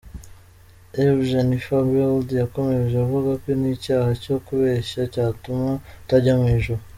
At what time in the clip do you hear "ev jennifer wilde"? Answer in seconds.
1.03-2.31